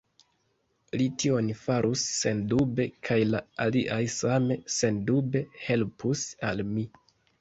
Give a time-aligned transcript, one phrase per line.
[1.01, 6.89] Li tion farus sendube, kaj la aliaj same sendube helpus al li.